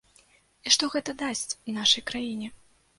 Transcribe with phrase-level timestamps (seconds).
[0.69, 1.47] І што гэта дасць
[1.79, 2.55] нашай краіне?